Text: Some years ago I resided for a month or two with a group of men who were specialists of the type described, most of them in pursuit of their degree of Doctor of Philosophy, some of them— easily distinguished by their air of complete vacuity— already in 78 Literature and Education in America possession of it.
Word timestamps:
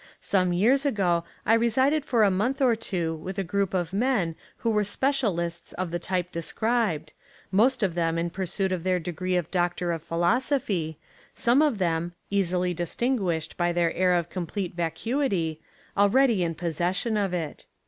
Some 0.19 0.51
years 0.51 0.83
ago 0.83 1.25
I 1.45 1.53
resided 1.53 2.05
for 2.05 2.23
a 2.23 2.31
month 2.31 2.59
or 2.59 2.75
two 2.75 3.13
with 3.17 3.37
a 3.37 3.43
group 3.43 3.71
of 3.75 3.93
men 3.93 4.35
who 4.57 4.71
were 4.71 4.83
specialists 4.83 5.73
of 5.73 5.91
the 5.91 5.99
type 5.99 6.31
described, 6.31 7.13
most 7.51 7.83
of 7.83 7.93
them 7.93 8.17
in 8.17 8.31
pursuit 8.31 8.71
of 8.71 8.83
their 8.83 8.99
degree 8.99 9.35
of 9.35 9.51
Doctor 9.51 9.91
of 9.91 10.01
Philosophy, 10.01 10.97
some 11.35 11.61
of 11.61 11.77
them— 11.77 12.13
easily 12.31 12.73
distinguished 12.73 13.57
by 13.57 13.71
their 13.71 13.93
air 13.93 14.15
of 14.15 14.31
complete 14.31 14.73
vacuity— 14.73 15.61
already 15.95 16.41
in 16.43 16.53
78 16.55 16.55
Literature 16.55 16.55
and 16.55 16.55
Education 16.55 16.55
in 16.55 16.55
America 16.55 16.59
possession 16.63 17.17
of 17.17 17.33
it. 17.35 17.65